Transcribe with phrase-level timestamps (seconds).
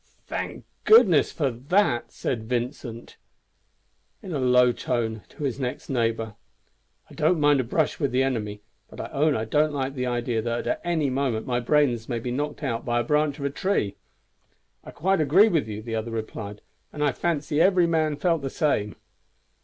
[0.25, 3.21] "Thank goodness for that!" Vincent said
[4.27, 6.33] in a low tone to his next neighbor.
[7.11, 10.07] "I don't mind a brush with the enemy, but I own I don't like the
[10.07, 13.45] idea that at any moment my brains may be knocked out by the branch of
[13.45, 13.95] a tree."
[14.83, 16.61] "I quite agree with you," the other replied;
[16.91, 18.95] "and I fancy every man felt the same."